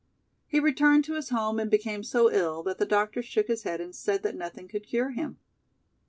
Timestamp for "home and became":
1.29-2.01